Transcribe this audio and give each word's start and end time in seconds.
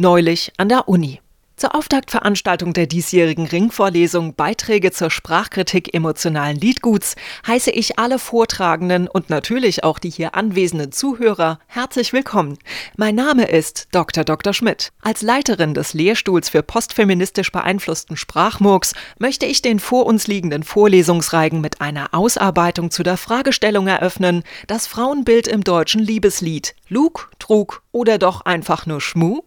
Neulich 0.00 0.52
an 0.58 0.68
der 0.68 0.88
Uni. 0.88 1.20
Zur 1.56 1.74
Auftaktveranstaltung 1.74 2.72
der 2.72 2.86
diesjährigen 2.86 3.48
Ringvorlesung 3.48 4.36
Beiträge 4.36 4.92
zur 4.92 5.10
Sprachkritik 5.10 5.92
emotionalen 5.92 6.56
Liedguts 6.56 7.16
heiße 7.48 7.72
ich 7.72 7.98
alle 7.98 8.20
Vortragenden 8.20 9.08
und 9.08 9.28
natürlich 9.28 9.82
auch 9.82 9.98
die 9.98 10.10
hier 10.10 10.36
anwesenden 10.36 10.92
Zuhörer 10.92 11.58
herzlich 11.66 12.12
willkommen. 12.12 12.58
Mein 12.96 13.16
Name 13.16 13.46
ist 13.46 13.88
Dr. 13.90 14.22
Dr. 14.22 14.52
Schmidt. 14.52 14.92
Als 15.02 15.22
Leiterin 15.22 15.74
des 15.74 15.94
Lehrstuhls 15.94 16.48
für 16.48 16.62
postfeministisch 16.62 17.50
beeinflussten 17.50 18.16
Sprachmurks 18.16 18.94
möchte 19.18 19.46
ich 19.46 19.62
den 19.62 19.80
vor 19.80 20.06
uns 20.06 20.28
liegenden 20.28 20.62
Vorlesungsreigen 20.62 21.60
mit 21.60 21.80
einer 21.80 22.14
Ausarbeitung 22.14 22.92
zu 22.92 23.02
der 23.02 23.16
Fragestellung 23.16 23.88
eröffnen, 23.88 24.44
das 24.68 24.86
Frauenbild 24.86 25.48
im 25.48 25.64
deutschen 25.64 26.00
Liebeslied. 26.00 26.76
Lug, 26.88 27.32
Trug 27.40 27.82
oder 27.90 28.18
doch 28.18 28.42
einfach 28.42 28.86
nur 28.86 29.00
Schmu? 29.00 29.42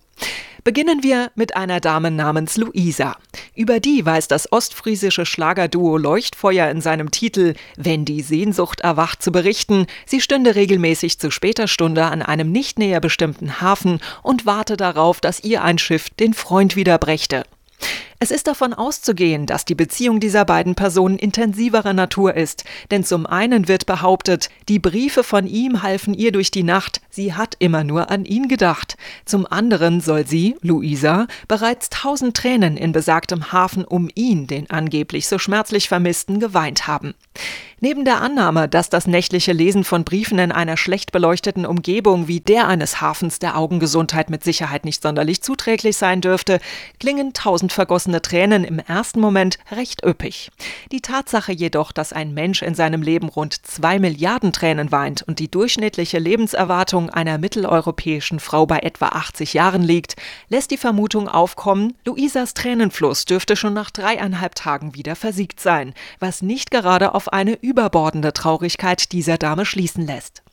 Beginnen 0.63 1.01
wir 1.01 1.31
mit 1.33 1.55
einer 1.55 1.79
Dame 1.79 2.11
namens 2.11 2.55
Luisa. 2.55 3.15
Über 3.55 3.79
die 3.79 4.05
weiß 4.05 4.27
das 4.27 4.51
ostfriesische 4.51 5.25
Schlagerduo 5.25 5.97
Leuchtfeuer 5.97 6.69
in 6.69 6.81
seinem 6.81 7.09
Titel 7.09 7.55
Wenn 7.77 8.05
die 8.05 8.21
Sehnsucht 8.21 8.81
erwacht 8.81 9.23
zu 9.23 9.31
berichten, 9.31 9.87
sie 10.05 10.21
stünde 10.21 10.53
regelmäßig 10.53 11.17
zu 11.17 11.31
später 11.31 11.67
Stunde 11.67 12.05
an 12.05 12.21
einem 12.21 12.51
nicht 12.51 12.77
näher 12.77 12.99
bestimmten 12.99 13.59
Hafen 13.59 13.99
und 14.21 14.45
warte 14.45 14.77
darauf, 14.77 15.19
dass 15.19 15.43
ihr 15.43 15.63
ein 15.63 15.79
Schiff 15.79 16.11
den 16.11 16.35
Freund 16.35 16.75
wieder 16.75 16.99
brächte. 16.99 17.43
Es 18.23 18.29
ist 18.29 18.45
davon 18.45 18.75
auszugehen, 18.75 19.47
dass 19.47 19.65
die 19.65 19.73
Beziehung 19.73 20.19
dieser 20.19 20.45
beiden 20.45 20.75
Personen 20.75 21.17
intensiverer 21.17 21.93
Natur 21.93 22.35
ist, 22.35 22.65
denn 22.91 23.03
zum 23.03 23.25
einen 23.25 23.67
wird 23.67 23.87
behauptet, 23.87 24.51
die 24.69 24.77
Briefe 24.77 25.23
von 25.23 25.47
ihm 25.47 25.81
halfen 25.81 26.13
ihr 26.13 26.31
durch 26.31 26.51
die 26.51 26.61
Nacht, 26.61 27.01
sie 27.09 27.33
hat 27.33 27.55
immer 27.57 27.83
nur 27.83 28.11
an 28.11 28.25
ihn 28.25 28.47
gedacht. 28.47 28.95
Zum 29.25 29.47
anderen 29.47 30.01
soll 30.01 30.27
sie, 30.27 30.55
Luisa, 30.61 31.25
bereits 31.47 31.89
tausend 31.89 32.37
Tränen 32.37 32.77
in 32.77 32.91
besagtem 32.91 33.51
Hafen 33.51 33.85
um 33.85 34.07
ihn, 34.13 34.45
den 34.45 34.69
angeblich 34.69 35.27
so 35.27 35.39
schmerzlich 35.39 35.87
Vermissten, 35.87 36.39
geweint 36.39 36.85
haben. 36.85 37.15
Neben 37.83 38.05
der 38.05 38.21
Annahme, 38.21 38.69
dass 38.69 38.89
das 38.89 39.07
nächtliche 39.07 39.53
Lesen 39.53 39.83
von 39.83 40.03
Briefen 40.03 40.37
in 40.37 40.51
einer 40.51 40.77
schlecht 40.77 41.11
beleuchteten 41.11 41.65
Umgebung 41.65 42.27
wie 42.27 42.39
der 42.39 42.67
eines 42.67 43.01
Hafens 43.01 43.39
der 43.39 43.57
Augengesundheit 43.57 44.29
mit 44.29 44.43
Sicherheit 44.43 44.85
nicht 44.85 45.01
sonderlich 45.01 45.41
zuträglich 45.41 45.97
sein 45.97 46.21
dürfte, 46.21 46.59
klingen 46.99 47.33
tausend 47.33 47.73
vergossene 47.73 48.21
Tränen 48.21 48.63
im 48.65 48.77
ersten 48.77 49.19
Moment 49.19 49.57
recht 49.71 50.05
üppig. 50.05 50.51
Die 50.91 51.01
Tatsache 51.01 51.53
jedoch, 51.53 51.91
dass 51.91 52.13
ein 52.13 52.35
Mensch 52.35 52.61
in 52.61 52.75
seinem 52.75 53.01
Leben 53.01 53.29
rund 53.29 53.65
zwei 53.65 53.97
Milliarden 53.97 54.53
Tränen 54.53 54.91
weint 54.91 55.23
und 55.23 55.39
die 55.39 55.49
durchschnittliche 55.49 56.19
Lebenserwartung 56.19 57.09
einer 57.09 57.39
mitteleuropäischen 57.39 58.39
Frau 58.39 58.67
bei 58.67 58.81
etwa 58.81 59.07
80 59.07 59.55
Jahren 59.55 59.81
liegt, 59.81 60.17
lässt 60.49 60.69
die 60.69 60.77
Vermutung 60.77 61.27
aufkommen, 61.27 61.95
Luisas 62.05 62.53
Tränenfluss 62.53 63.25
dürfte 63.25 63.55
schon 63.55 63.73
nach 63.73 63.89
dreieinhalb 63.89 64.53
Tagen 64.53 64.93
wieder 64.93 65.15
versiegt 65.15 65.59
sein, 65.59 65.95
was 66.19 66.43
nicht 66.43 66.69
gerade 66.69 67.15
auf 67.15 67.20
eine 67.27 67.57
überbordende 67.61 68.33
Traurigkeit 68.33 69.11
dieser 69.11 69.37
Dame 69.37 69.65
schließen 69.65 70.05
lässt. 70.05 70.43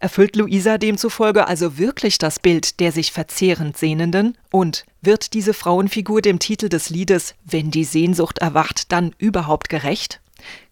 Erfüllt 0.00 0.36
Luisa 0.36 0.78
demzufolge 0.78 1.48
also 1.48 1.78
wirklich 1.78 2.18
das 2.18 2.38
Bild 2.38 2.80
der 2.80 2.92
sich 2.92 3.12
verzehrend 3.12 3.76
Sehnenden? 3.76 4.38
Und 4.50 4.84
wird 5.02 5.34
diese 5.34 5.54
Frauenfigur 5.54 6.22
dem 6.22 6.38
Titel 6.38 6.68
des 6.68 6.90
Liedes 6.90 7.34
Wenn 7.44 7.70
die 7.70 7.84
Sehnsucht 7.84 8.38
erwacht 8.38 8.92
dann 8.92 9.14
überhaupt 9.18 9.68
gerecht? 9.68 10.20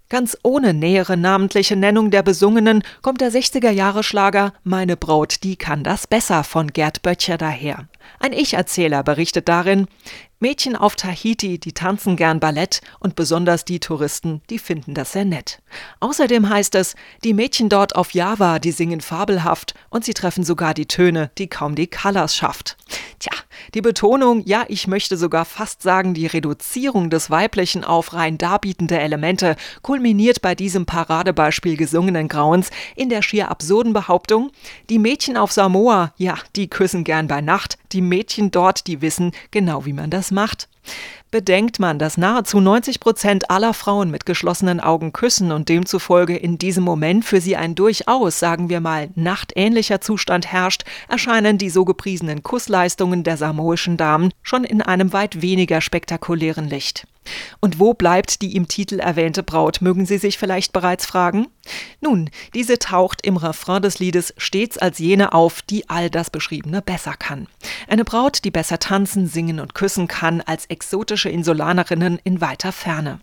Ganz 0.09 0.39
ohne 0.45 0.73
nähere 0.73 1.17
namentliche 1.17 1.75
Nennung 1.75 2.13
der 2.13 2.23
Besungenen 2.23 2.85
kommt 3.03 3.21
der 3.21 3.33
60er-Jahre-Schlager 3.33 4.53
Meine 4.63 4.97
Braut, 4.97 5.43
die 5.43 5.57
kann 5.57 5.83
das 5.83 6.07
besser 6.07 6.45
von 6.45 6.73
Gerd 6.73 7.03
Böttcher 7.03 7.39
daher. 7.39 7.89
Ein 8.21 8.33
Ich-Erzähler 8.33 9.03
berichtet 9.03 9.49
darin, 9.49 9.89
Mädchen 10.39 10.77
auf 10.77 10.95
Tahiti, 10.95 11.59
die 11.59 11.73
tanzen 11.73 12.15
gern 12.15 12.39
Ballett 12.39 12.83
und 13.01 13.17
besonders 13.17 13.65
die 13.65 13.81
Touristen, 13.81 14.43
die 14.49 14.61
finden 14.61 14.95
das 14.95 15.13
sehr 15.13 15.25
nett. 15.25 15.61
Außerdem 15.99 16.49
heißt 16.49 16.77
es, 16.77 16.95
die 17.25 17.35
Mädchen 17.35 17.69
dort 17.69 17.97
auf 17.97 18.13
Java, 18.13 18.61
die 18.61 18.73
singen 18.73 19.01
fabelhaft 19.01 19.75
und 19.91 20.05
sie 20.05 20.15
treffen 20.15 20.45
sogar 20.45 20.75
die 20.75 20.87
Töne, 20.87 21.31
die 21.39 21.49
kaum 21.49 21.75
die 21.75 21.89
Colors 21.89 22.37
schafft. 22.37 22.77
Tja, 23.19 23.33
die 23.75 23.81
Betonung, 23.81 24.43
ja, 24.47 24.65
ich 24.69 24.87
möchte 24.87 25.17
sogar 25.17 25.45
fast 25.45 25.83
sagen, 25.83 26.15
die 26.15 26.27
Reduzierung 26.27 27.11
des 27.11 27.31
Weiblichen 27.31 27.85
auf 27.85 28.13
rein 28.13 28.39
darbietende 28.39 28.99
Elemente 28.99 29.57
kulminiert 29.83 30.43
bei 30.43 30.55
diesem 30.55 30.87
Paradebeispiel 30.87 31.77
gesungenen 31.77 32.29
Grauens 32.29 32.71
in 32.95 33.09
der 33.09 33.23
schier 33.23 33.51
absurden 33.51 33.93
Behauptung, 33.93 34.51
die 34.91 34.99
Mädchen 34.99 35.37
auf 35.37 35.53
Samoa, 35.53 36.13
ja, 36.17 36.37
die 36.55 36.69
küssen 36.69 37.05
gern 37.05 37.29
bei 37.29 37.41
Nacht, 37.41 37.79
die 37.93 38.03
Mädchen 38.03 38.51
dort, 38.51 38.87
die 38.87 39.03
wissen 39.03 39.33
genau, 39.51 39.85
wie 39.85 39.93
man 39.93 40.11
das 40.11 40.31
macht. 40.31 40.69
Bedenkt 41.31 41.81
man, 41.81 41.99
dass 41.99 42.17
nahezu 42.17 42.61
90 42.61 43.01
Prozent 43.01 43.51
aller 43.51 43.75
Frauen 43.75 44.11
mit 44.11 44.25
geschlossenen 44.25 44.81
Augen 44.81 45.13
küssen 45.13 45.51
und 45.53 45.69
demzufolge 45.69 46.37
in 46.37 46.59
diesem 46.59 46.85
Moment 46.85 47.25
für 47.25 47.41
sie 47.41 47.57
ein 47.57 47.75
durchaus, 47.75 48.39
sagen 48.39 48.69
wir 48.69 48.81
mal, 48.81 49.11
nachtähnlicher 49.17 50.01
Zustand 50.01 50.47
herrscht, 50.51 50.85
erscheinen 51.09 51.59
die 51.59 51.71
so 51.71 51.85
gepriesenen 51.85 52.43
Kussleistungen 52.43 53.25
der 53.25 53.37
samoischen 53.37 53.97
Damen 53.97 54.33
schon 54.43 54.65
in 54.65 54.81
einem 54.81 55.13
weit 55.13 55.43
weniger 55.43 55.81
spektakulären 55.81 56.69
Licht. 56.69 57.07
Und 57.61 57.79
wo 57.79 57.95
bleibt 57.95 58.43
die 58.43 58.57
im 58.57 58.69
Titel 58.69 58.99
erwähnte 58.99 59.43
Braut, 59.43 59.81
mögen 59.81 60.07
Sie 60.07 60.19
sich 60.19 60.39
vielleicht 60.39 60.73
bereits 60.73 61.07
fragen? 61.07 61.49
Nun, 62.01 62.31
diese 62.55 62.79
taucht 62.79 63.27
im 63.27 63.37
Refrain 63.37 63.83
des 63.83 63.99
Liedes 63.99 64.35
stets 64.37 64.79
als 64.79 64.99
jene 64.99 65.33
auf, 65.33 65.63
die 65.63 65.89
all 65.89 66.11
das 66.11 66.31
Beschriebene 66.31 66.83
besser 66.83 67.15
kann. 67.15 67.49
Eine 67.89 68.05
Braut, 68.05 68.45
die 68.45 68.51
besser 68.51 68.79
tanzen, 68.79 69.27
singen 69.27 69.61
und 69.61 69.75
küssen 69.75 70.09
kann 70.09 70.41
als 70.41 70.67
exotische 70.67 71.29
Insulanerinnen 71.29 72.21
in 72.25 72.41
weiter 72.41 72.73
Ferne. 72.73 73.21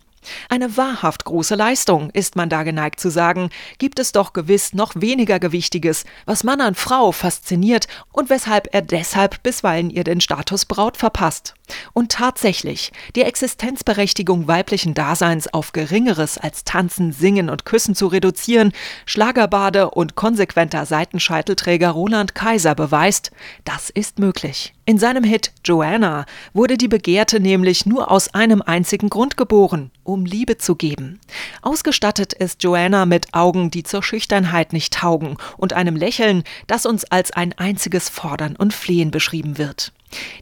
Eine 0.48 0.76
wahrhaft 0.76 1.24
große 1.24 1.54
Leistung, 1.54 2.10
ist 2.10 2.36
man 2.36 2.48
da 2.48 2.62
geneigt 2.62 3.00
zu 3.00 3.10
sagen, 3.10 3.50
gibt 3.78 3.98
es 3.98 4.12
doch 4.12 4.32
gewiss 4.32 4.72
noch 4.72 4.92
weniger 4.96 5.38
Gewichtiges, 5.38 6.04
was 6.26 6.44
Mann 6.44 6.60
an 6.60 6.74
Frau 6.74 7.12
fasziniert 7.12 7.86
und 8.12 8.30
weshalb 8.30 8.68
er 8.72 8.82
deshalb 8.82 9.42
bisweilen 9.42 9.90
ihr 9.90 10.04
den 10.04 10.20
Status 10.20 10.64
Braut 10.64 10.96
verpasst. 10.96 11.54
Und 11.92 12.12
tatsächlich, 12.12 12.92
die 13.16 13.22
Existenzberechtigung 13.22 14.46
weiblichen 14.48 14.94
Daseins 14.94 15.52
auf 15.52 15.72
Geringeres 15.72 16.36
als 16.36 16.64
Tanzen, 16.64 17.12
Singen 17.12 17.48
und 17.48 17.64
Küssen 17.64 17.94
zu 17.94 18.06
reduzieren, 18.06 18.72
Schlagerbade 19.06 19.90
und 19.90 20.14
konsequenter 20.14 20.84
Seitenscheitelträger 20.84 21.90
Roland 21.90 22.34
Kaiser 22.34 22.74
beweist, 22.74 23.30
das 23.64 23.90
ist 23.90 24.18
möglich. 24.18 24.74
In 24.86 24.98
seinem 24.98 25.24
Hit 25.24 25.52
Joanna 25.64 26.26
wurde 26.52 26.76
die 26.76 26.88
Begehrte 26.88 27.40
nämlich 27.40 27.86
nur 27.86 28.10
aus 28.10 28.34
einem 28.34 28.60
einzigen 28.60 29.08
Grund 29.08 29.38
geboren, 29.38 29.90
um 30.04 30.24
Liebe 30.24 30.58
zu 30.58 30.76
geben. 30.76 31.20
Ausgestattet 31.62 32.32
ist 32.32 32.62
Joanna 32.62 33.06
mit 33.06 33.34
Augen, 33.34 33.70
die 33.70 33.82
zur 33.82 34.02
Schüchternheit 34.02 34.72
nicht 34.72 34.94
taugen, 34.94 35.36
und 35.56 35.72
einem 35.72 35.96
Lächeln, 35.96 36.44
das 36.66 36.86
uns 36.86 37.04
als 37.04 37.32
ein 37.32 37.52
einziges 37.58 38.08
Fordern 38.08 38.56
und 38.56 38.72
Flehen 38.72 39.10
beschrieben 39.10 39.58
wird. 39.58 39.92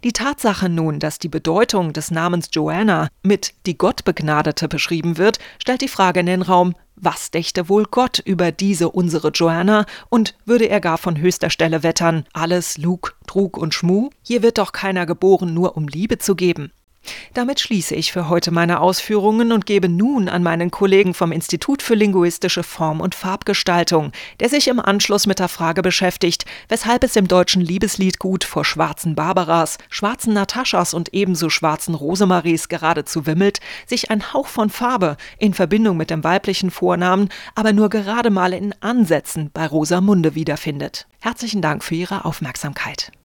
Die 0.05 0.13
Tatsache 0.13 0.69
nun, 0.69 0.99
dass 0.99 1.19
die 1.19 1.29
Bedeutung 1.29 1.93
des 1.93 2.11
Namens 2.11 2.51
Joanna 2.53 3.09
mit 3.23 3.55
die 3.67 3.79
Gottbegnadete 3.79 4.69
beschrieben 4.69 5.17
wird, 5.17 5.39
stellt 5.59 5.81
die 5.81 5.89
Frage 5.89 6.21
in 6.21 6.27
den 6.27 6.43
Raum, 6.43 6.75
was 6.97 7.31
dächte 7.31 7.69
wohl 7.69 7.85
Gott 7.85 8.21
über 8.21 8.53
diese 8.53 8.91
unsere 8.91 9.29
Joanna 9.31 9.87
und 10.09 10.37
würde 10.45 10.67
er 10.67 10.81
gar 10.81 10.99
von 10.99 11.19
höchster 11.19 11.51
Stelle 11.51 11.83
wettern, 11.83 12.25
alles 12.33 12.79
Lug, 12.79 13.17
Trug 13.27 13.57
und 13.57 13.75
Schmu? 13.75 14.11
Hier 14.23 14.43
wird 14.43 14.59
doch 14.59 14.73
keiner 14.73 15.07
geboren, 15.07 15.53
nur 15.53 15.77
um 15.77 15.89
Liebe 15.89 16.19
zu 16.19 16.37
geben. 16.37 16.71
Damit 17.35 17.61
schließe 17.61 17.95
ich 17.95 18.13
für 18.13 18.29
heute 18.29 18.51
meine 18.51 18.81
Ausführungen 18.81 19.53
und 19.53 19.67
gebe 19.67 19.89
nun 19.89 20.29
an 20.29 20.43
meinen 20.43 20.71
Kollegen 20.71 21.15
vom 21.15 21.33
Institut 21.33 21.83
für 21.83 21.95
linguistische 21.95 22.63
Form- 22.63 23.01
und 23.01 23.15
Farbgestaltung, 23.15 24.13
der 24.41 24.49
sich 24.49 24.69
im 24.69 24.79
Anschluss 24.81 25.27
mit 25.27 25.39
der 25.39 25.49
Frage 25.49 25.83
beschäftigt, 25.83 26.45
weshalb 26.69 27.05
es 27.05 27.17
im 27.17 27.29
deutschen 27.29 27.63
Liebesliedgut 27.63 28.45
vor 28.45 28.65
schwarzen 28.65 29.15
Barbaras, 29.15 29.79
schwarzen 29.89 30.35
Nataschas 30.35 30.95
und 30.95 31.15
ebenso 31.15 31.51
schwarzen 31.51 31.95
Rosemaries 31.95 32.69
geradezu 32.69 33.27
wimmelt, 33.27 33.61
sich 33.87 34.11
ein 34.11 34.33
Hauch 34.33 34.47
von 34.47 34.71
Farbe 34.71 35.17
in 35.39 35.55
Verbindung 35.55 35.97
mit 35.97 36.11
dem 36.11 36.25
weiblichen 36.25 36.71
Vornamen 36.71 37.29
aber 37.55 37.73
nur 37.73 37.89
gerade 37.89 38.31
mal 38.31 38.53
in 38.53 38.75
Ansätzen 38.81 39.51
bei 39.53 39.67
Rosamunde 39.67 40.35
wiederfindet. 40.35 41.07
Herzlichen 41.21 41.63
Dank 41.63 41.85
für 41.85 41.95
Ihre 41.95 42.25
Aufmerksamkeit. 42.25 43.13